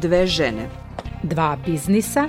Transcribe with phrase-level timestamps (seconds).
[0.00, 0.68] Dve žene
[1.22, 2.28] dva biznisa.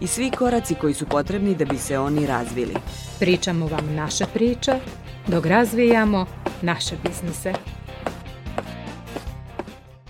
[0.00, 2.74] i svi koraci koji su potrebni da bi se oni razvili.
[3.18, 4.72] Pričamo vam naše priče
[5.26, 6.26] dok razvijamo
[6.62, 7.52] naše biznise.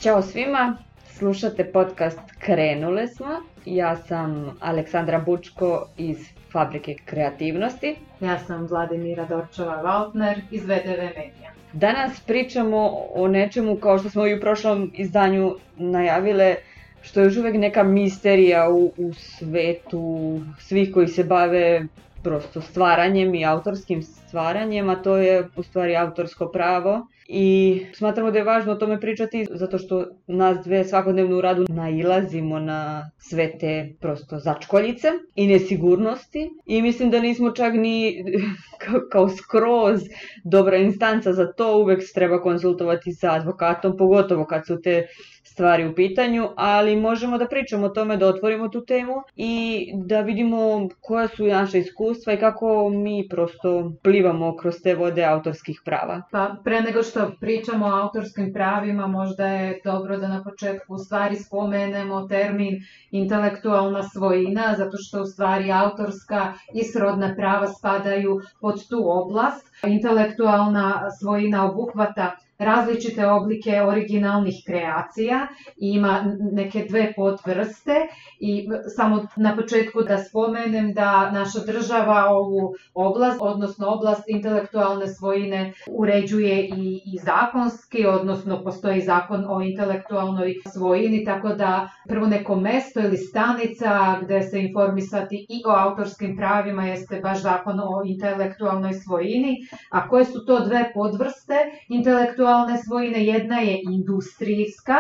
[0.01, 0.77] Ćao svima,
[1.07, 3.27] slušate podcast Krenule smo.
[3.65, 6.19] Ja sam Aleksandra Bučko iz
[6.53, 7.97] Fabrike kreativnosti.
[8.21, 11.51] Ja sam Vladimira Dorčova-Valtner iz VDV Media.
[11.73, 16.57] Danas pričamo o nečemu kao što smo i u prošlom izdanju najavile,
[17.03, 21.87] što je još uvijek neka misterija u, u svetu svih koji se bave
[22.23, 27.07] prosto stvaranjem i autorskim stvaranjem, a to je u stvari autorsko pravo.
[27.33, 31.65] I smatramo da je važno o tome pričati zato što nas dve svakodnevno u radu
[31.69, 36.51] nailazimo na sve te prosto začkoljice i nesigurnosti.
[36.67, 38.25] I mislim da nismo čak ni
[39.13, 40.01] kao, skroz
[40.45, 45.07] dobra instanca za to, uvijek se treba konsultovati sa advokatom, pogotovo kad su te
[45.53, 50.21] stvari u pitanju, ali možemo da pričamo o tome, da otvorimo tu temu i da
[50.21, 56.23] vidimo koja su naša iskustva i kako mi prosto plivamo kroz te vode autorskih prava.
[56.31, 60.99] Pa pre nego što pričamo o autorskim pravima, možda je dobro da na početku u
[60.99, 62.77] stvari spomenemo termin
[63.11, 69.67] intelektualna svojina, zato što u stvari autorska i srodna prava spadaju pod tu oblast.
[69.87, 77.95] Intelektualna svojina obuhvata različite oblike originalnih kreacija i ima neke dve podvrste
[78.41, 85.73] i samo na početku da spomenem da naša država ovu oblast, odnosno oblast intelektualne svojine
[85.91, 93.01] uređuje i, i zakonski, odnosno postoji zakon o intelektualnoj svojini, tako da prvo neko mesto
[93.01, 99.57] ili stanica gde se informisati i o autorskim pravima jeste baš zakon o intelektualnoj svojini,
[99.91, 101.55] a koje su to dve podvrste
[101.89, 104.97] intelektualne intelektualne svojine, jedna je industrijska,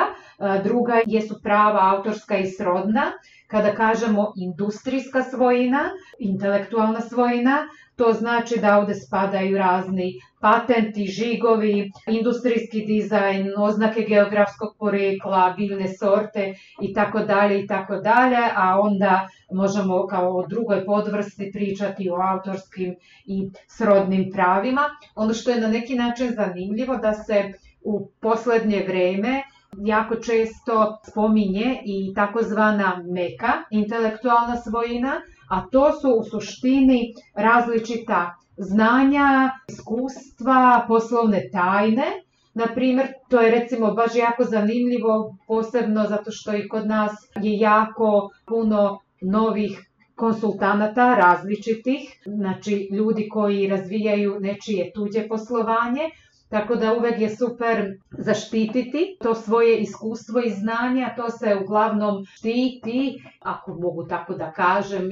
[0.65, 3.13] druga jesu prava autorska i srodna.
[3.47, 7.69] Kada kažemo industrijska svojina, intelektualna svojina,
[8.01, 16.55] to znači da ovde spadaju razni patenti, žigovi, industrijski dizajn, oznake geografskog porekla, biljne sorte
[16.81, 22.17] i tako dalje i tako dalje, a onda možemo kao o drugoj podvrsti pričati o
[22.33, 22.95] autorskim
[23.27, 24.83] i srodnim pravima.
[25.15, 29.43] Ono što je na neki način zanimljivo da se u poslednje vreme
[29.79, 39.51] jako često spominje i takozvana meka intelektualna svojina, a to su u suštini različita znanja,
[39.69, 42.07] iskustva, poslovne tajne.
[42.55, 47.13] Na primjer, to je recimo baš jako zanimljivo, posebno zato što i kod nas
[47.43, 56.11] je jako puno novih konsultanata različitih, znači ljudi koji razvijaju nečije tuđe poslovanje,
[56.51, 62.25] Tako da uvek je super zaštititi to svoje iskustvo i znanje, a to se uglavnom
[62.25, 65.11] štiti, ako mogu tako da kažem,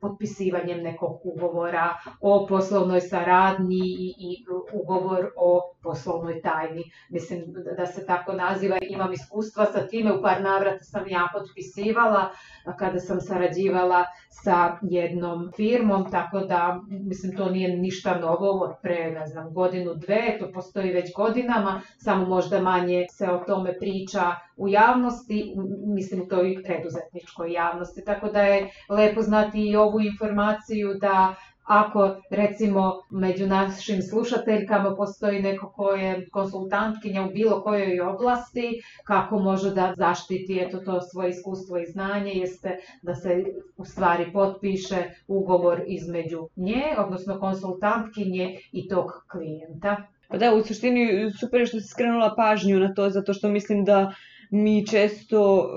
[0.00, 6.82] potpisivanjem nekog ugovora o poslovnoj saradnji i ugovor o poslovnoj tajni.
[7.08, 7.44] Mislim
[7.76, 8.78] da se tako naziva.
[8.88, 12.30] Imam iskustva sa time, u par navrata sam ja potpisivala
[12.78, 19.10] kada sam sarađivala sa jednom firmom, tako da mislim to nije ništa novo od pre,
[19.10, 24.22] ne znam, godinu, dve, to postoji već godinama, samo možda manje se o tome priča
[24.56, 25.54] u javnosti,
[25.86, 31.34] mislim to i preduzetničkoj javnosti, tako da je lepo znati i ovu informaciju da
[31.64, 39.38] ako recimo među našim slušateljkama postoji neko ko je konsultantkinja u bilo kojoj oblasti, kako
[39.38, 43.44] može da zaštiti eto to svoje iskustvo i znanje, jeste da se
[43.76, 49.96] u stvari potpiše ugovor između nje, odnosno konsultantkinje i tog klijenta.
[50.32, 53.84] Pa da, u suštini super je što si skrenula pažnju na to, zato što mislim
[53.84, 54.14] da
[54.50, 55.68] mi često,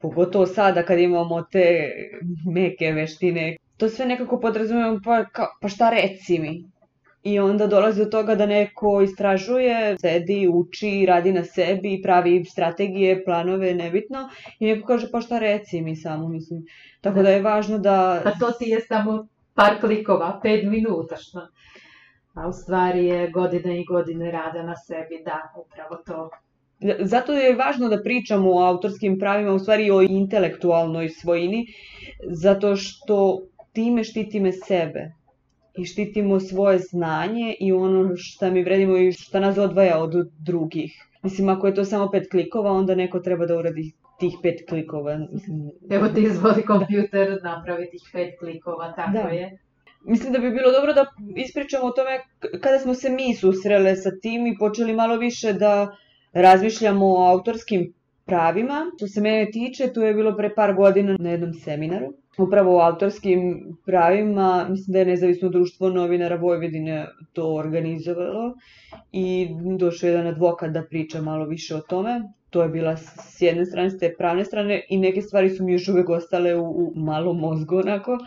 [0.00, 1.64] pogotovo sada kad imamo te
[2.54, 6.64] meke veštine, to sve nekako podrazumijemo pa, ka, pa šta reci mi?
[7.22, 13.24] I onda dolazi do toga da neko istražuje, sedi, uči, radi na sebi, pravi strategije,
[13.24, 14.28] planove, nebitno.
[14.58, 16.62] I neko kaže pa šta reci mi samo, mislim.
[17.00, 18.22] Tako da je važno da...
[18.24, 21.48] A to ti je samo par klikova, pet minuta, što?
[22.38, 26.30] A u stvari je godine i godine rada na sebi, da, upravo to.
[27.00, 31.66] Zato je važno da pričamo o autorskim pravima, u stvari o intelektualnoj svojini,
[32.30, 33.40] zato što
[33.72, 35.12] time štitime sebe
[35.78, 40.92] i štitimo svoje znanje i ono što mi vredimo i što nas odvaja od drugih.
[41.22, 45.18] Mislim, ako je to samo pet klikova, onda neko treba da uradi tih pet klikova.
[45.90, 49.28] Evo ti izvoli kompjuter, napravi tih pet klikova, tako Da.
[49.28, 49.58] je.
[50.04, 51.06] Mislim da bi bilo dobro da
[51.36, 52.20] ispričamo o tome
[52.60, 55.96] kada smo se mi susrele sa tim i počeli malo više da
[56.32, 57.92] razmišljamo o autorskim
[58.24, 58.86] pravima.
[58.96, 62.12] Što se mene tiče, tu je bilo pre par godina na jednom seminaru.
[62.38, 63.40] Upravo o autorskim
[63.86, 68.54] pravima, mislim da je Nezavisno društvo novinara Vojvodine to organizovalo
[69.12, 69.48] i
[69.78, 72.22] došao je jedan advokat da priča malo više o tome.
[72.50, 75.64] To je bila s s jedne strane, s te pravne strane i neke stvari su
[75.64, 78.18] mi još uvek ostale u, u malom mozgu onako.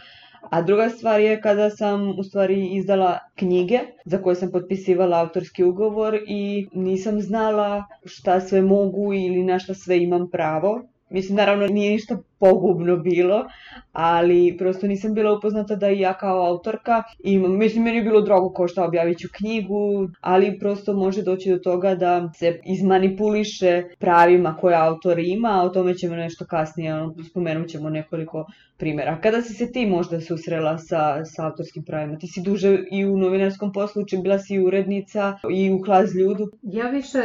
[0.50, 5.64] A druga stvar je kada sam u stvari izdala knjige za koje sam potpisivala autorski
[5.64, 10.82] ugovor i nisam znala šta sve mogu ili na šta sve imam pravo.
[11.10, 13.46] Mislim, naravno nije ništa pogubno bilo,
[13.94, 18.22] ali prosto nisam bila upoznata da i ja kao autorka imam, mislim, meni je bilo
[18.22, 23.84] drago kao šta objavit ću knjigu, ali prosto može doći do toga da se izmanipuliše
[24.00, 28.46] pravima koje autor ima, a o tome ćemo nešto kasnije, ono, spomenut ćemo nekoliko
[28.78, 29.22] primjera.
[29.22, 32.18] Kada si se ti možda susrela sa, sa autorskim pravima?
[32.18, 36.50] Ti si duže i u novinarskom poslu, bila si i urednica i u hlas ljudu.
[36.62, 37.20] Ja više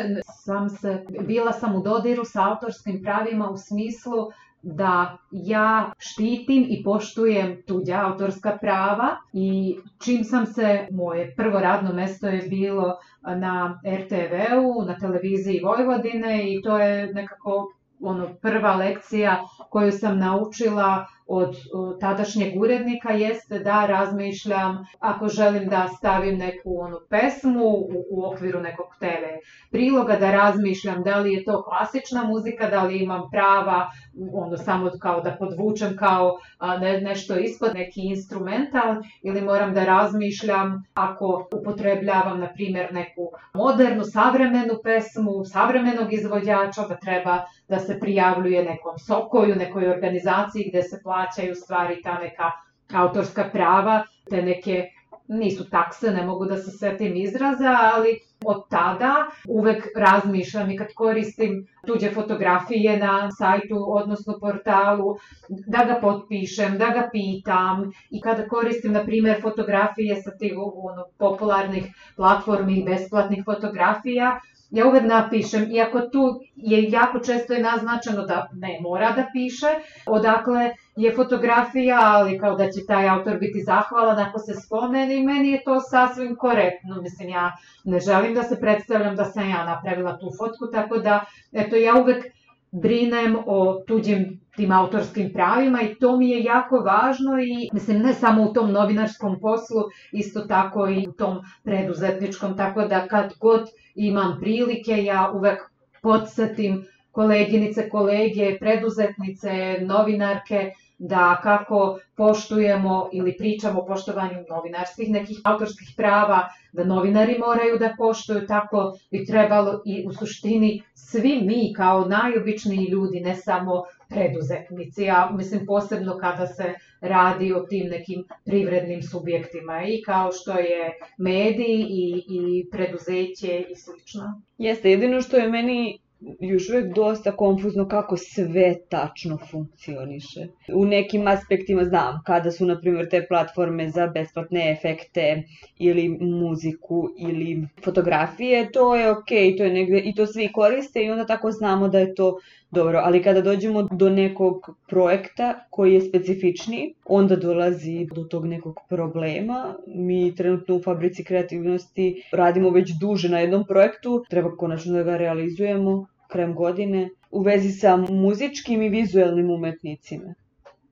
[0.45, 4.29] sam se, bila sam u dodiru sa autorskim pravima u smislu
[4.63, 11.93] da ja štitim i poštujem tuđa autorska prava i čim sam se, moje prvo radno
[11.93, 12.97] mesto je bilo
[13.37, 21.07] na RTV-u, na televiziji Vojvodine i to je nekako ono prva lekcija koju sam naučila
[21.27, 21.57] od
[22.01, 28.61] tadašnjeg urednika jeste da razmišljam ako želim da stavim neku onu pesmu u, u okviru
[28.61, 29.25] nekog TV
[29.71, 33.91] priloga, da razmišljam da li je to klasična muzika, da li imam prava
[34.33, 36.39] ono samo kao da podvučem kao
[36.81, 44.05] ne, nešto ispod neki instrumental ili moram da razmišljam ako upotrebljavam na primjer neku modernu,
[44.05, 51.01] savremenu pesmu, savremenog izvođača, da treba da se prijavljuje nekom sokoju, nekoj organizaciji gde se
[51.03, 52.51] plaćaju stvari ta neka
[52.95, 54.85] autorska prava, te neke
[55.29, 59.15] nisu takse, ne mogu da se setim izraza, ali od tada
[59.49, 65.17] uvek razmišljam i kad koristim tuđe fotografije na sajtu, odnosno portalu,
[65.49, 67.91] da ga potpišem, da ga pitam.
[68.11, 71.87] I kada koristim, na primjer, fotografije sa tih ono, popularnih
[72.17, 74.41] platformi i besplatnih fotografija,
[74.71, 79.67] ja uvek napišem, iako tu je jako često je naznačeno da ne mora da piše,
[80.07, 85.51] odakle je fotografija, ali kao da će taj autor biti zahvalan ako se spomeni, meni
[85.51, 87.53] je to sasvim korektno, mislim ja
[87.85, 91.95] ne želim da se predstavljam da sam ja napravila tu fotku, tako da eto ja
[91.95, 92.25] uvek
[92.73, 98.15] brinem o tuđim tim autorskim pravima i to mi je jako važno i mislim ne
[98.15, 99.83] samo u tom novinarskom poslu,
[100.13, 105.61] isto tako i u tom preduzetničkom, tako da kad god imam prilike ja uvek
[106.03, 115.95] podsjetim koleginice, kolege, preduzetnice, novinarke, da kako poštujemo ili pričamo o poštovanju novinarskih nekih autorskih
[115.97, 122.05] prava, da novinari moraju da poštuju, tako bi trebalo i u suštini svi mi kao
[122.05, 129.03] najobičniji ljudi, ne samo preduzetnici, ja mislim posebno kada se radi o tim nekim privrednim
[129.03, 134.43] subjektima i kao što je mediji i, i preduzeće i slično.
[134.59, 135.99] Jeste, jedino što je meni
[136.41, 140.47] još uvek dosta konfuzno kako sve tačno funkcioniše.
[140.75, 145.43] U nekim aspektima znam kada su, na primjer, te platforme za besplatne efekte
[145.79, 151.11] ili muziku ili fotografije, to je okej, to je negde, i to svi koriste i
[151.11, 152.39] onda tako znamo da je to
[152.71, 158.81] dobro, ali kada dođemo do nekog projekta koji je specifičniji, onda dolazi do tog nekog
[158.89, 159.75] problema.
[159.87, 165.17] Mi trenutno u Fabrici kreativnosti radimo već duže na jednom projektu, treba konačno da ga
[165.17, 170.35] realizujemo krajem godine u vezi sa muzičkim i vizuelnim umetnicima.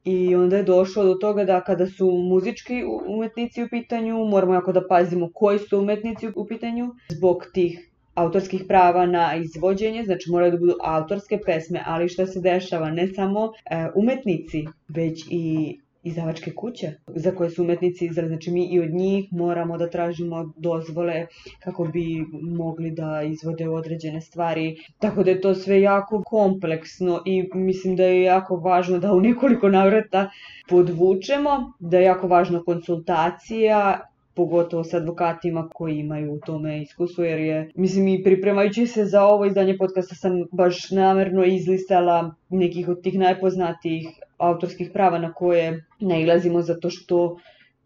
[0.04, 4.72] I onda je došlo do toga da kada su muzički umetnici u pitanju, moramo jako
[4.72, 10.52] da pazimo koji su umetnici u pitanju zbog tih autorskih prava na izvođenje, znači moraju
[10.52, 16.52] da budu autorske pesme, ali šta se dešava, ne samo e, umetnici, već i izdavačke
[16.54, 21.26] kuće za koje su umetnici izraz, znači mi i od njih moramo da tražimo dozvole
[21.58, 27.48] kako bi mogli da izvode određene stvari, tako da je to sve jako kompleksno i
[27.54, 30.30] mislim da je jako važno da u nekoliko navrata
[30.68, 34.00] podvučemo, da je jako važna konsultacija
[34.34, 39.24] pogotovo sa advokatima koji imaju u tome iskustvo, jer je, mislim, i pripremajući se za
[39.24, 45.84] ovo izdanje podcasta sam baš namerno izlistala nekih od tih najpoznatijih autorskih prava na koje
[46.00, 47.36] nailazimo zato što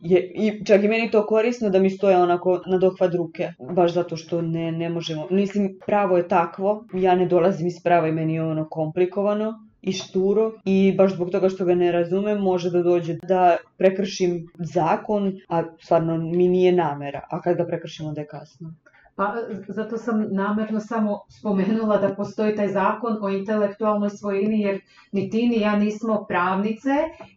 [0.01, 3.93] je, i čak i meni to korisno da mi stoje onako na dohvat ruke, baš
[3.93, 8.13] zato što ne, ne možemo, mislim, pravo je takvo, ja ne dolazim iz prava i
[8.13, 12.71] meni je ono komplikovano, i šturo i baš zbog toga što ga ne razumem može
[12.71, 18.21] da dođe da prekršim zakon, a stvarno mi nije namera, a kad ga prekršim onda
[18.21, 18.75] je kasno.
[19.19, 19.35] Pa
[19.69, 24.81] zato sam namerno samo spomenula da postoji taj zakon o intelektualnoj svojini jer
[25.13, 26.91] ni ti ni ja nismo pravnice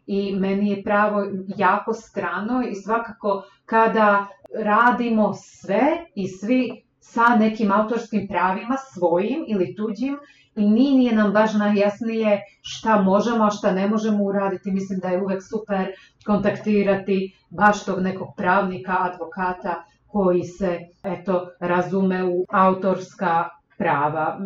[0.05, 1.23] i meni je pravo
[1.57, 4.27] jako strano i svakako kada
[4.63, 5.81] radimo sve
[6.15, 10.17] i svi sa nekim autorskim pravima svojim ili tuđim
[10.55, 14.71] i ni nije nam baš najjasnije šta možemo, a šta ne možemo uraditi.
[14.71, 15.87] Mislim da je uvek super
[16.25, 23.49] kontaktirati baš tog nekog pravnika, advokata koji se eto razume u autorska
[23.81, 24.37] prava.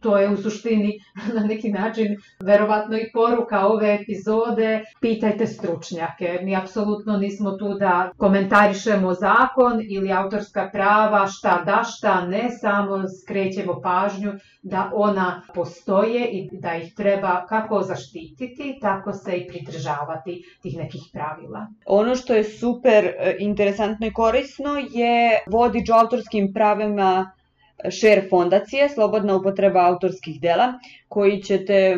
[0.00, 0.92] To je u suštini
[1.36, 4.84] na neki način verovatno i poruka ove epizode.
[5.00, 6.38] Pitajte stručnjake.
[6.42, 13.02] Mi apsolutno nismo tu da komentarišemo zakon ili autorska prava, šta da, šta ne, samo
[13.22, 20.42] skrećemo pažnju da ona postoje i da ih treba kako zaštititi, tako se i pridržavati
[20.62, 21.66] tih nekih pravila.
[21.86, 27.30] Ono što je super e, interesantno i korisno je vodič o autorskim pravima
[27.90, 30.72] share fondacije, slobodna upotreba autorskih dela,
[31.08, 31.96] koji ćete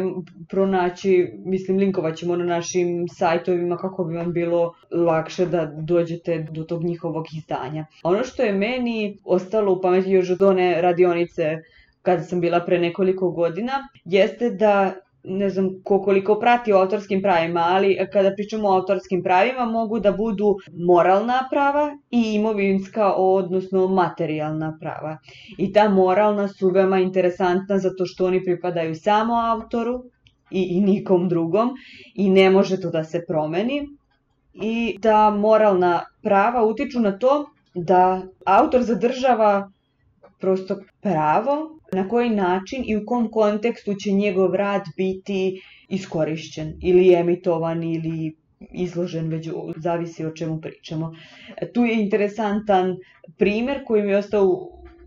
[0.48, 6.64] pronaći, mislim linkovat ćemo na našim sajtovima kako bi vam bilo lakše da dođete do
[6.64, 7.86] tog njihovog izdanja.
[8.02, 11.58] Ono što je meni ostalo u pameti još od one radionice
[12.02, 13.72] kada sam bila pre nekoliko godina,
[14.04, 19.22] jeste da ne znam ko koliko prati o autorskim pravima, ali kada pričamo o autorskim
[19.22, 25.18] pravima mogu da budu moralna prava i imovinska, odnosno materijalna prava.
[25.58, 30.02] I ta moralna su veoma interesantna zato što oni pripadaju samo autoru
[30.50, 31.70] i, i nikom drugom
[32.14, 33.88] i ne može to da se promeni.
[34.54, 39.70] I ta moralna prava utiču na to da autor zadržava
[40.42, 41.56] prosto pravo
[41.92, 48.36] na koji način i u kom kontekstu će njegov rad biti iskorišćen ili emitovan ili
[48.72, 51.12] izložen, već zavisi o čemu pričamo.
[51.74, 52.96] Tu je interesantan
[53.38, 54.44] primer koji mi je ostao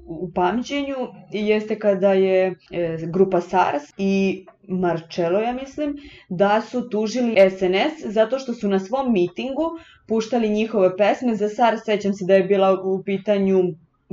[0.06, 0.96] u pamćenju
[1.32, 5.98] jeste kada je e, grupa SARS i Marcello, ja mislim,
[6.30, 9.64] da su tužili SNS zato što su na svom mitingu
[10.08, 11.36] puštali njihove pesme.
[11.36, 13.64] Za SARS sećam se da je bila u pitanju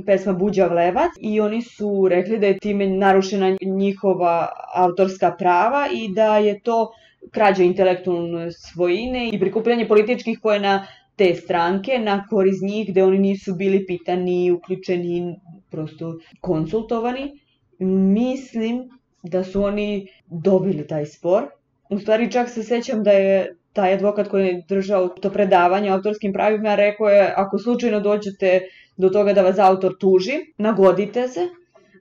[0.05, 6.07] pesma Buđa Vlevac i oni su rekli da je time narušena njihova autorska prava i
[6.13, 6.91] da je to
[7.31, 13.55] krađa intelektualne svojine i prikupljanje političkih pojena te stranke na koriz njih gde oni nisu
[13.55, 15.35] bili pitani, uključeni,
[15.69, 17.31] prosto konsultovani.
[17.79, 18.89] Mislim
[19.23, 21.43] da su oni dobili taj spor.
[21.89, 25.93] U stvari čak se sećam da je taj advokat koji je držao to predavanje o
[25.93, 28.61] autorskim pravima rekao je ako slučajno dođete
[28.97, 31.47] do toga da vas autor tuži, nagodite se,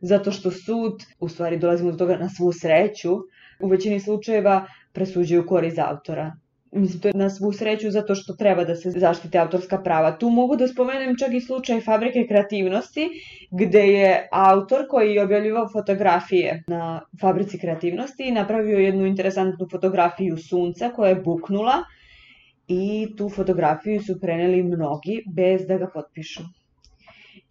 [0.02, 3.14] zato što sud, u stvari dolazimo do toga na svu sreću,
[3.60, 6.32] u većini slučajeva presuđuju korist autora.
[6.74, 10.12] Mislim, to je na svu sreću zato što treba da se zaštite autorska prava.
[10.18, 13.08] Tu mogu da spomenem čak i slučaj Fabrike kreativnosti,
[13.50, 20.88] gde je autor koji je objavljivao fotografije na Fabrici kreativnosti napravio jednu interesantnu fotografiju sunca
[20.88, 21.82] koja je buknula
[22.68, 26.42] i tu fotografiju su preneli mnogi bez da ga potpišu.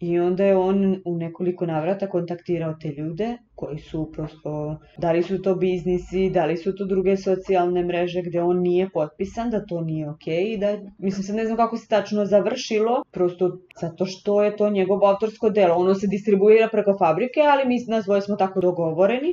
[0.02, 5.22] I onda je on u nekoliko navrata kontaktirao te ljude koji su prosto, da li
[5.22, 9.66] su to biznisi, da li su to druge socijalne mreže gde on nije potpisan, da
[9.66, 14.06] to nije okay, i da, mislim sad ne znam kako se tačno završilo, prosto zato
[14.06, 18.20] što je to njegovo autorsko delo, ono se distribuira preko fabrike, ali mi nas dvoje
[18.20, 19.32] smo tako dogovoreni,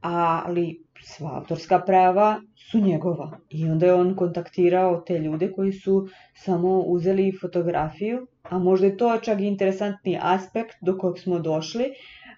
[0.00, 3.38] ali sva autorska prava su njegova.
[3.50, 8.96] I onda je on kontaktirao te ljude koji su samo uzeli fotografiju, a možda je
[8.96, 11.84] to čak interesantni aspekt do kojeg smo došli,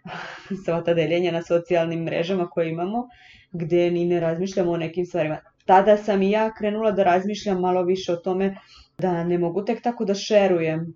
[0.65, 3.09] sva ta deljenja na socijalnim mrežama koje imamo,
[3.53, 5.39] gde ni ne razmišljamo o nekim stvarima.
[5.67, 8.57] Tada sam i ja krenula da razmišljam malo više o tome
[8.99, 10.95] da ne mogu tek tako da šerujem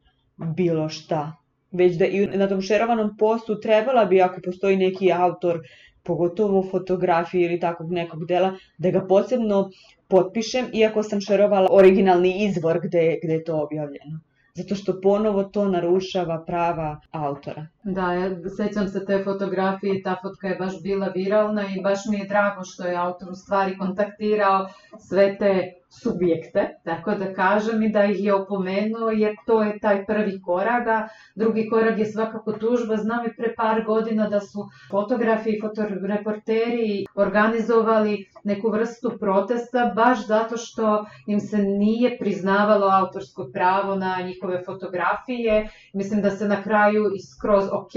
[0.56, 1.32] bilo šta,
[1.70, 5.60] već da i na tom šerovanom postu trebala bi ako postoji neki autor
[6.02, 9.70] pogotovo fotografije ili takvog nekog dela, da ga posebno
[10.08, 14.20] potpišem, iako sam šerovala originalni izvor gde, gde je to objavljeno
[14.54, 17.66] zato što ponovo to narušava prava autora.
[17.82, 22.18] Da, ja sećam se te fotografije, ta fotka je baš bila viralna i baš mi
[22.18, 24.66] je drago što je autor u stvari kontaktirao
[25.08, 30.06] sve te subjekte, tako da kažem i da ih je opomenuo jer to je taj
[30.06, 32.96] prvi korak, a drugi korak je svakako tužba.
[32.96, 40.26] Znam i pre par godina da su fotografi i fotoreporteri organizovali neku vrstu protesta baš
[40.26, 45.68] zato što im se nije priznavalo autorsko pravo na njihove fotografije.
[45.92, 47.92] Mislim da se na kraju skroz ok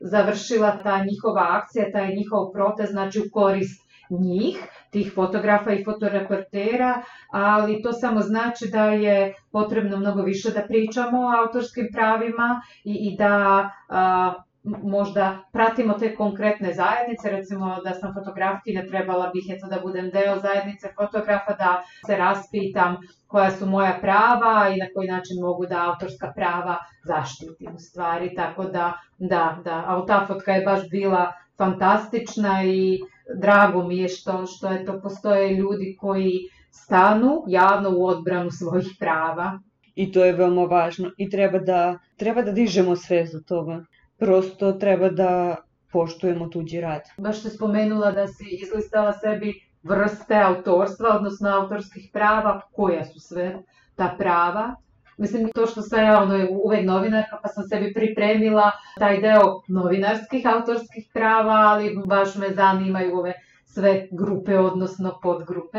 [0.00, 4.58] završila ta njihova akcija, taj njihov protest, znači u korist njih,
[4.90, 11.20] tih fotografa i fotoreportera, ali to samo znači da je potrebno mnogo više da pričamo
[11.20, 18.14] o autorskim pravima i, i da a, možda pratimo te konkretne zajednice, recimo da sam
[18.14, 22.96] fotografkinja, trebala bih eto da budem deo zajednice fotografa, da se raspitam
[23.26, 28.34] koja su moja prava i na koji način mogu da autorska prava zaštitim u stvari,
[28.34, 33.00] tako da, da, da, a ta fotka je baš bila fantastična i
[33.36, 36.32] drago mi je što, što je to postoje ljudi koji
[36.70, 39.60] stanu javno u odbranu svojih prava.
[39.94, 43.84] I to je veoma važno i treba da, treba da dižemo sve za toga.
[44.18, 45.56] Prosto treba da
[45.92, 47.02] poštujemo tuđi rad.
[47.18, 53.62] Baš se spomenula da si izlistala sebi vrste autorstva, odnosno autorskih prava, koja su sve
[53.96, 54.74] ta prava.
[55.18, 60.46] Mislim, to što sam ja ono, uvek novinarka, pa sam sebi pripremila taj deo novinarskih
[60.46, 63.32] autorskih prava, ali baš me zanimaju ove
[63.64, 65.78] sve grupe, odnosno podgrupe.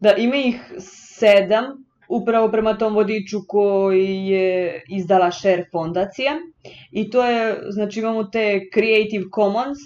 [0.00, 0.72] Da, ima ih
[1.18, 1.64] sedam,
[2.08, 6.32] upravo prema tom vodiču koji je izdala Share fondacija.
[6.90, 9.78] I to je, znači imamo te Creative Commons,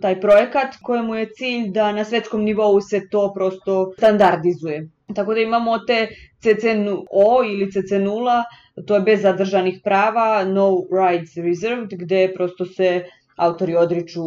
[0.00, 4.88] taj projekat kojemu je cilj da na svetskom nivou se to prosto standardizuje.
[5.14, 6.08] Tako da imamo te
[6.42, 8.42] CC0 ili CC0,
[8.86, 13.04] to je bez zadržanih prava, no rights reserved, gde prosto se
[13.36, 14.22] autori odriču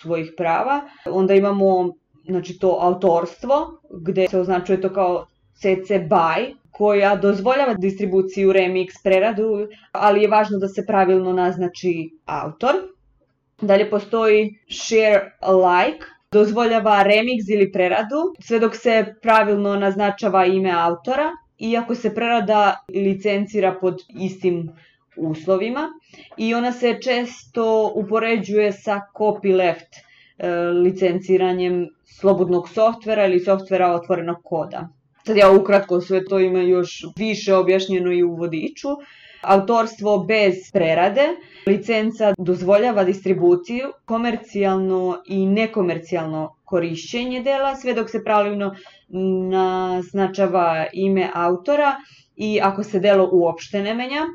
[0.00, 0.80] svojih prava.
[1.10, 1.92] Onda imamo
[2.28, 9.68] znači to autorstvo, gde se označuje to kao CC BY, koja dozvoljava distribuciju, remix, preradu,
[9.92, 12.74] ali je važno da se pravilno naznači autor.
[13.62, 21.30] Dalje postoji share alike, dozvoljava remix ili preradu, sve dok se pravilno naznačava ime autora,
[21.58, 24.68] iako se prerada licencira pod istim
[25.16, 25.88] uslovima
[26.36, 30.02] i ona se često upoređuje sa copyleft
[30.38, 30.50] e,
[30.82, 34.88] licenciranjem slobodnog softvera ili softvera otvorenog koda.
[35.26, 38.88] Sad ja ukratko sve to ima još više objašnjeno i u vodiču.
[39.46, 41.26] Autorstvo bez prerade,
[41.66, 48.74] licenca dozvoljava distribuciju, komercijalno i nekomercijalno korišćenje dela, sve dok se pravilno
[49.50, 51.96] naznačava ime autora
[52.36, 54.26] i ako se delo uopšte ne menja.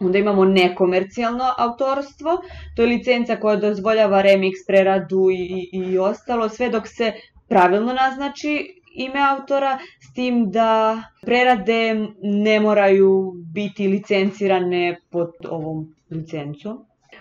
[0.00, 2.40] Onda imamo nekomercijalno autorstvo,
[2.76, 7.12] to je licenca koja dozvoljava remix, preradu i, i, ostalo, sve dok se
[7.48, 16.78] pravilno naznači ime autora, s tim da prerade ne moraju biti licencirane pod ovom licencom.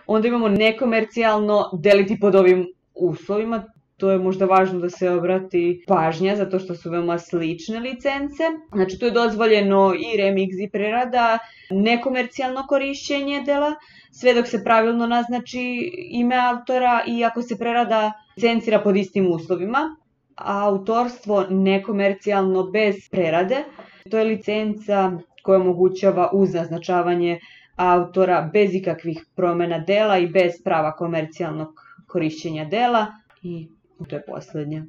[0.07, 3.63] Onda imamo nekomercijalno deliti pod ovim uslovima,
[3.97, 8.43] to je možda važno da se obrati pažnja zato što su veoma slične licence.
[8.73, 11.37] Znači tu je dozvoljeno i remix i prerada,
[11.71, 13.73] nekomercijalno korišćenje dela,
[14.11, 19.95] sve dok se pravilno naznači ime autora i ako se prerada licencira pod istim uslovima
[20.45, 23.63] autorstvo nekomercijalno bez prerade.
[24.09, 25.11] To je licenca
[25.43, 27.39] koja omogućava uz naznačavanje
[27.75, 31.67] autora bez ikakvih promena dela i bez prava komercijalnog
[32.07, 33.05] korišćenja dela
[33.41, 33.67] i
[34.09, 34.83] to je poslednje.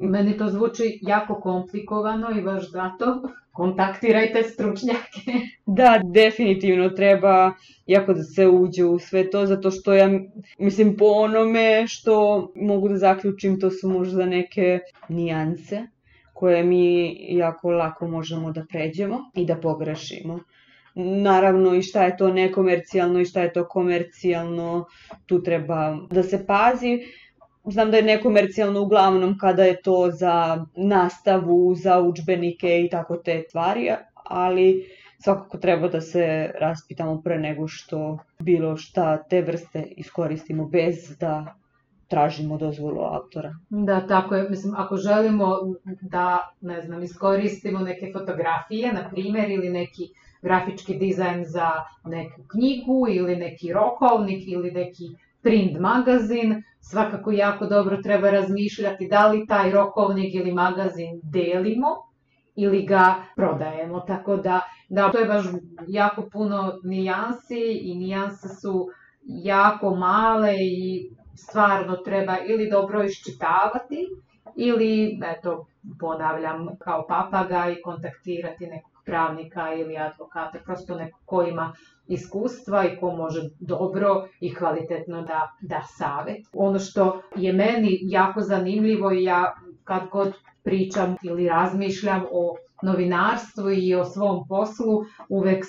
[0.00, 3.22] Meni to zvuči jako komplikovano i baš zato
[3.52, 5.20] kontaktirajte stručnjake.
[5.66, 7.52] Da, definitivno treba
[7.86, 10.10] jako da se uđe u sve to, zato što ja,
[10.58, 15.82] mislim, po onome što mogu da zaključim, to su možda neke nijanse
[16.34, 20.40] koje mi jako lako možemo da pređemo i da pogrešimo.
[20.94, 24.86] Naravno i šta je to nekomercijalno i šta je to komercijalno,
[25.26, 26.98] tu treba da se pazi.
[27.64, 33.42] Znam da je nekomercijalno uglavnom kada je to za nastavu, za učbenike i tako te
[33.48, 34.86] stvari, ali
[35.18, 41.54] svakako treba da se raspitamo pre nego što bilo šta te vrste iskoristimo bez da
[42.08, 43.54] tražimo dozvolu autora.
[43.68, 44.48] Da, tako je.
[44.50, 45.46] Mislim, ako želimo
[46.00, 50.08] da, ne znam, iskoristimo neke fotografije, na primjer, ili neki
[50.42, 51.70] grafički dizajn za
[52.04, 55.04] neku knjigu, ili neki rokovnik, ili neki
[55.42, 61.86] print magazin, svakako jako dobro treba razmišljati da li taj rokovnik ili magazin delimo
[62.56, 64.00] ili ga prodajemo.
[64.00, 65.44] Tako da, da to je baš
[65.88, 68.88] jako puno nijansi i nijanse su
[69.24, 74.06] jako male i stvarno treba ili dobro iščitavati
[74.56, 75.66] ili, eto,
[76.00, 81.72] ponavljam, kao papaga i kontaktirati nekog pravnika ili advokata, prosto neko ko ima
[82.06, 86.46] iskustva i ko može dobro i kvalitetno da da savet.
[86.52, 93.70] Ono što je meni jako zanimljivo i ja kad god pričam ili razmišljam o novinarstvu
[93.70, 95.64] i o svom poslu, uvek,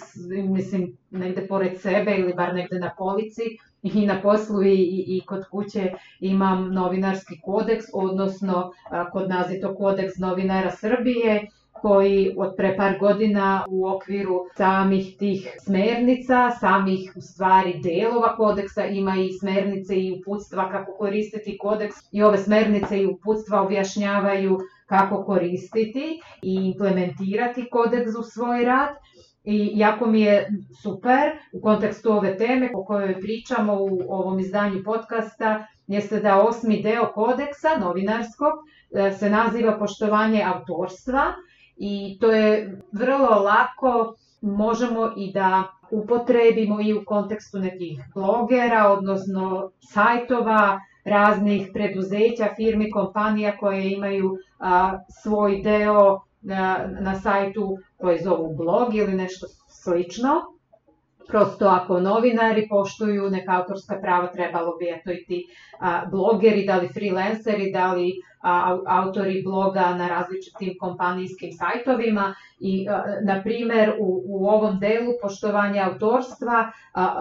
[0.49, 3.41] mislim, negde pored sebe ili bar negde na polici
[3.83, 8.71] i na poslu i, i, kod kuće imam novinarski kodeks, odnosno
[9.11, 11.47] kod nas je to kodeks novinara Srbije
[11.81, 18.85] koji od pre par godina u okviru samih tih smernica, samih u stvari delova kodeksa
[18.85, 25.23] ima i smernice i uputstva kako koristiti kodeks i ove smernice i uputstva objašnjavaju kako
[25.23, 28.89] koristiti i implementirati kodeks u svoj rad.
[29.43, 30.49] I jako mi je
[30.81, 36.81] super u kontekstu ove teme o kojoj pričamo u ovom izdanju podcasta, jeste da osmi
[36.83, 38.53] deo kodeksa novinarskog
[38.95, 41.33] e, se naziva poštovanje autorstva
[41.77, 49.71] i to je vrlo lako možemo i da upotrebimo i u kontekstu nekih blogera, odnosno
[49.79, 58.55] sajtova, raznih preduzeća, firmi, kompanija koje imaju a, svoj deo na, na sajtu koji zovu
[58.55, 59.47] blog ili nešto
[59.83, 60.41] slično.
[61.27, 65.45] Prosto ako novinari poštuju neka autorska prava, trebalo bi eto i ti
[65.79, 68.11] a, blogeri, da li freelanceri, da li
[68.41, 75.13] a, autori bloga na različitim kompanijskim sajtovima i a, na primer u, u ovom delu
[75.21, 76.71] poštovanja autorstva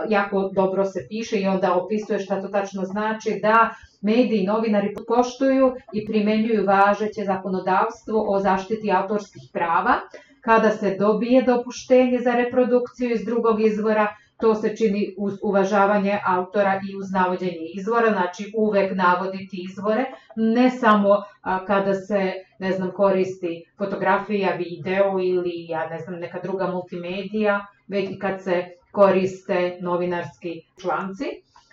[0.08, 4.94] jako dobro se piše i onda opisuje šta to tačno znači da mediji i novinari
[5.08, 9.94] poštuju i primenjuju važeće zakonodavstvo o zaštiti autorskih prava
[10.40, 14.06] kada se dobije dopuštenje za reprodukciju iz drugog izvora
[14.40, 20.04] to se čini uz uvažavanje autora i uz navođenje izvora, znači uvek navoditi izvore,
[20.36, 21.22] ne samo
[21.66, 28.10] kada se, ne znam, koristi fotografija, video ili, ja ne znam, neka druga multimedija, već
[28.10, 31.24] i kad se koriste novinarski članci,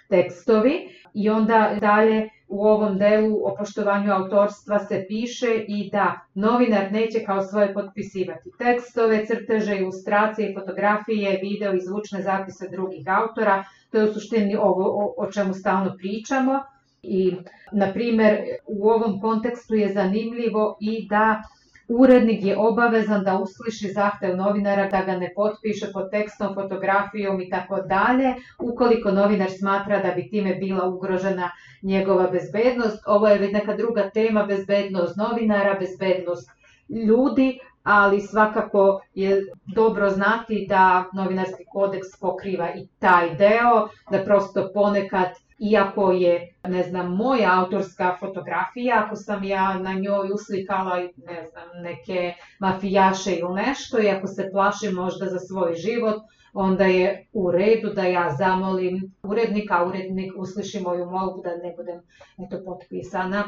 [0.10, 6.92] tekstovi i onda dalje u ovom delu o poštovanju autorstva se piše i da novinar
[6.92, 13.64] neće kao svoje potpisivati tekstove, crteže, ilustracije, fotografije, video i zvučne zapise drugih autora.
[13.92, 16.60] To je u suštini ovo o, čemu stalno pričamo.
[17.04, 17.36] I,
[17.72, 21.42] na primer, u ovom kontekstu je zanimljivo i da
[21.90, 27.50] Urednik je obavezan da usliši zahtev novinara da ga ne potpiše pod tekstom, fotografijom i
[27.50, 33.04] tako dalje, ukoliko novinar smatra da bi time bila ugrožena njegova bezbednost.
[33.08, 36.50] Ovo je neka druga tema, bezbednost novinara, bezbednost
[36.90, 39.42] ljudi, ali svakako je
[39.76, 45.28] dobro znati da novinarski kodeks pokriva i taj deo, da prosto ponekad
[45.60, 51.84] iako je, ne znam, moja autorska fotografija, ako sam ja na njoj uslikala, ne znam,
[51.84, 56.22] neke mafijaše ili nešto, i ako se plašim možda za svoj život,
[56.54, 62.02] onda je u redu da ja zamolim urednika, urednik usliši moju molbu da ne budem
[62.46, 63.44] eto, potpisana,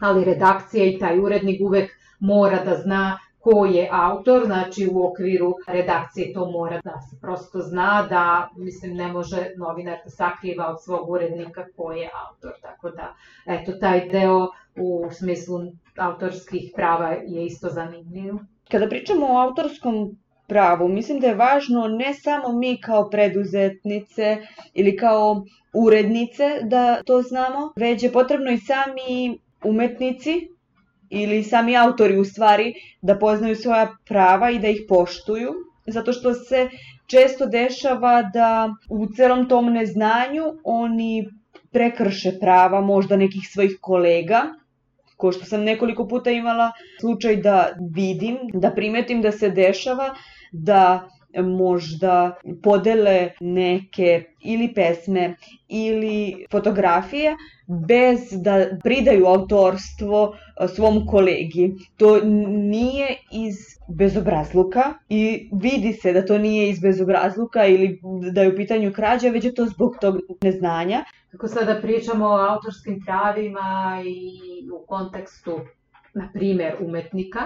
[0.00, 5.54] ali redakcija i taj urednik uvek mora da zna ko je autor, znači u okviru
[5.66, 10.82] redakcije to mora da se prosto zna da, mislim, ne može novinar da sakriva od
[10.84, 13.14] svog urednika ko je autor, tako da,
[13.46, 15.60] eto, taj deo u smislu
[15.96, 18.34] autorskih prava je isto zanimljiv.
[18.70, 24.36] Kada pričamo o autorskom pravu, mislim da je važno ne samo mi kao preduzetnice
[24.74, 30.48] ili kao urednice da to znamo, već je potrebno i sami umetnici
[31.12, 32.72] ili sami autori u stvari
[33.02, 35.52] da poznaju svoja prava i da ih poštuju,
[35.86, 36.68] zato što se
[37.06, 41.28] često dešava da u celom tom neznanju oni
[41.72, 44.42] prekrše prava možda nekih svojih kolega,
[45.16, 46.70] ko što sam nekoliko puta imala
[47.00, 47.58] slučaj da
[47.94, 50.14] vidim, da primetim da se dešava
[50.52, 51.08] da
[51.40, 55.36] možda podele neke ili pesme
[55.68, 57.36] ili fotografije
[57.88, 60.36] bez da pridaju autorstvo
[60.74, 61.74] svom kolegi.
[61.96, 63.54] To nije iz
[63.88, 68.00] bezobrazluka i vidi se da to nije iz bezobrazluka ili
[68.32, 71.04] da je u pitanju krađa, već je to zbog tog neznanja.
[71.30, 75.60] Kako sada pričamo o autorskim pravima i u kontekstu,
[76.14, 77.40] na primer, umetnika,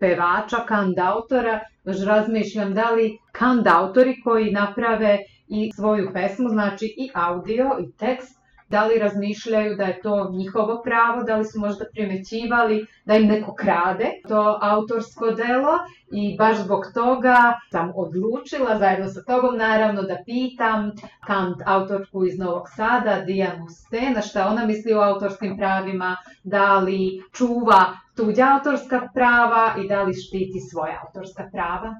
[0.00, 5.18] pevača, kandautora, baš razmišljam da li kandautori koji naprave
[5.48, 8.43] i svoju pesmu, znači i audio i tekst,
[8.74, 13.26] Da li razmišljaju da je to njihovo pravo, da li su možda primećivali da im
[13.26, 15.74] neko krade to autorsko delo
[16.12, 17.36] i baš zbog toga
[17.70, 20.90] sam odlučila, zajedno sa tobom naravno, da pitam
[21.26, 27.22] Kant autorku iz Novog Sada, Dijanu Stena, šta ona misli o autorskim pravima, da li
[27.32, 27.84] čuva
[28.16, 31.94] tuđa autorska prava i da li štiti svoja autorska prava.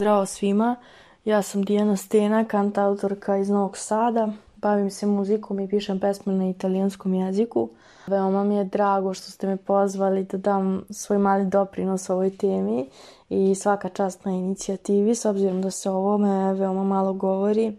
[0.00, 0.76] Zdravo svima,
[1.24, 4.28] ja sam Dijana Stena, kant autorka iz Novog Sada.
[4.56, 7.70] Bavim se muzikom i pišem pesme na italijanskom jeziku.
[8.06, 12.90] Veoma mi je drago što ste me pozvali da dam svoj mali doprinos ovoj temi
[13.28, 17.76] i svaka čast na inicijativi s obzirom da se o ovome veoma malo govori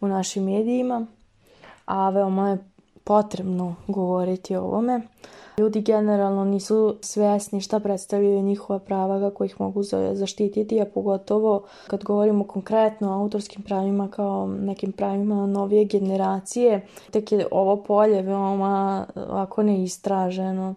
[0.00, 1.06] u našim medijima,
[1.84, 2.58] a veoma je
[3.04, 5.00] potrebno govoriti o ovome.
[5.58, 12.04] Ljudi generalno nisu svesni šta predstavljaju njihova prava, kako ih mogu zaštititi, a pogotovo kad
[12.04, 19.06] govorimo konkretno o autorskim pravima kao nekim pravima novije generacije, tek je ovo polje veoma
[19.14, 20.74] ako neistraženo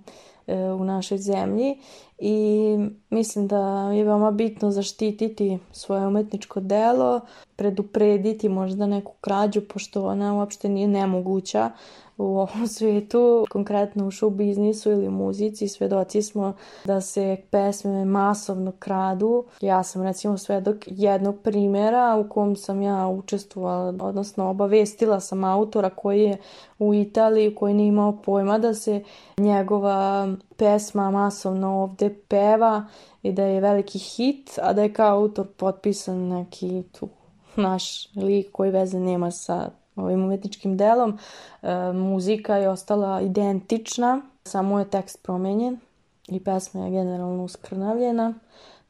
[0.48, 1.78] e, u našoj zemlji
[2.20, 2.78] i
[3.10, 7.22] mislim da je veoma bitno zaštititi svoje umetničko delo,
[7.56, 11.72] preduprediti možda neku krađu, pošto ona uopšte nije nemoguća,
[12.18, 16.54] u ovom svijetu, konkretno u show biznisu ili muzici, svedoci smo
[16.86, 19.46] da se pesme masovno kradu.
[19.62, 25.90] Ja sam recimo svedok jednog primjera u kom sam ja učestvovala, odnosno obavestila sam autora
[25.90, 26.38] koji je
[26.80, 29.04] u Italiji, koji nije imao pojma da se
[29.38, 30.28] njegova
[30.58, 32.86] pesma masovno ovde peva
[33.24, 37.10] i da je veliki hit, a da je kao autor potpisan neki tu
[37.56, 41.18] naš lik koji veze nema sa ovim umetničkim delom.
[41.62, 45.80] E, muzika je ostala identična, samo je tekst promenjen
[46.28, 48.34] i pesma je generalno uskrnavljena.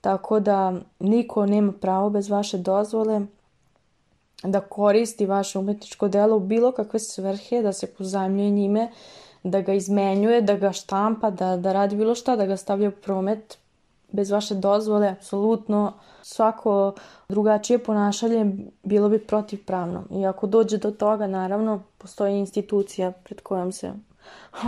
[0.02, 3.22] Tako da niko nema pravo bez vaše dozvole
[4.44, 8.92] da koristi vaše umetničko delo u bilo kakve svrhe, da se pozajmljuje njime,
[9.48, 12.92] da ga izmenjuje, da ga štampa, da, da radi bilo šta, da ga stavlja u
[12.92, 13.58] promet
[14.12, 16.94] bez vaše dozvole, apsolutno svako
[17.30, 20.04] drugačije ponašanje bilo bi protivpravno.
[20.12, 23.92] I ako dođe do toga, naravno, postoji institucija pred kojom se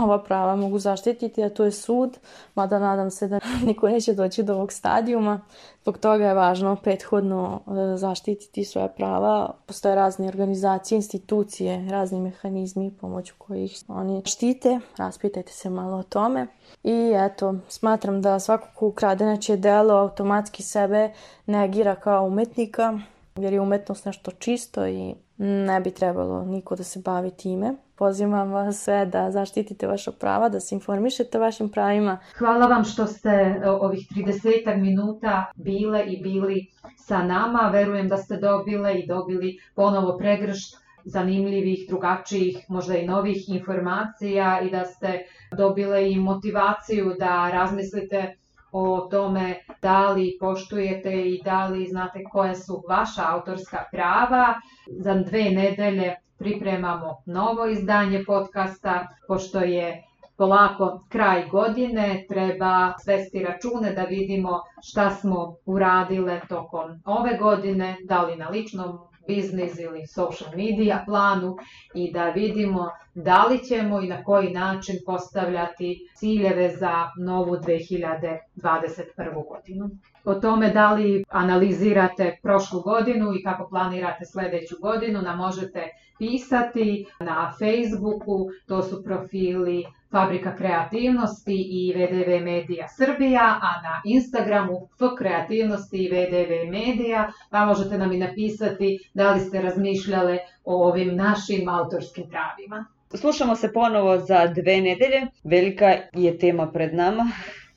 [0.02, 2.18] ova prava mogu zaštititi, a to je sud,
[2.54, 5.40] mada nadam se da niko neće doći do ovog stadijuma.
[5.82, 9.50] Zbog toga je važno prethodno e, zaštititi svoje prava.
[9.66, 14.80] Postoje razne organizacije, institucije, razni mehanizmi pomoću kojih oni štite.
[14.96, 16.46] Raspitajte se malo o tome.
[16.84, 21.12] I eto, smatram da svako ko ukrade delo automatski sebe
[21.46, 22.98] negira kao umetnika,
[23.36, 27.74] jer je umetnost nešto čisto i ne bi trebalo niko da se bavi time.
[27.96, 32.18] Pozivam vas sve da zaštitite vaša prava, da se informišete o vašim pravima.
[32.38, 37.70] Hvala vam što ste e, ovih 30 minuta bile i bili sa nama.
[37.72, 44.70] Verujem da ste dobile i dobili ponovo pregršt zanimljivih, drugačijih, možda i novih informacija i
[44.70, 45.24] da ste
[45.56, 48.36] dobile i motivaciju da razmislite
[48.72, 54.54] o tome da li poštujete i da li znate koje su vaša autorska prava.
[54.86, 60.02] Za dve nedelje pripremamo novo izdanje podcasta, pošto je
[60.36, 68.22] polako kraj godine, treba svesti račune da vidimo šta smo uradile tokom ove godine, da
[68.22, 68.98] li na ličnom
[69.30, 71.56] biznis ili social media planu
[71.94, 79.48] i da vidimo da li ćemo i na koji način postavljati ciljeve za novu 2021.
[79.48, 79.90] godinu.
[80.24, 85.88] O tome da li analizirate prošlu godinu i kako planirate sledeću godinu nam možete
[86.18, 94.88] pisati na Facebooku, to su profili Fabrika kreativnosti i VDV Medija Srbija, a na Instagramu
[94.94, 100.88] F kreativnosti i VDV Medija, pa možete nam i napisati da li ste razmišljale o
[100.88, 102.86] ovim našim autorskim pravima.
[103.14, 105.26] Slušamo se ponovo za dve nedelje.
[105.44, 107.30] Velika je tema pred nama,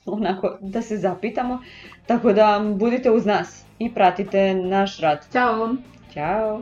[0.05, 1.59] onako da se zapitamo.
[2.05, 5.27] Tako da budite uz nas i pratite naš rad.
[5.33, 5.75] Ćao!
[6.13, 6.61] Ćao!